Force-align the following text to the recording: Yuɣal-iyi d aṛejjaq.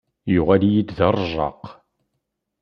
Yuɣal-iyi 0.33 0.81
d 0.97 0.99
aṛejjaq. 1.07 1.63